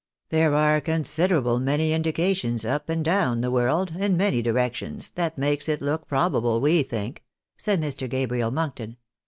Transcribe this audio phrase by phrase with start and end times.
[0.31, 5.11] There are con siderable many indications, up and down the world, in many di rections,
[5.13, 7.23] that makes it look probable, we think,"
[7.55, 8.09] said Mr.
[8.09, 8.97] Gabriel Monkton.